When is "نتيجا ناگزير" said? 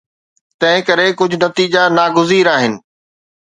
1.45-2.45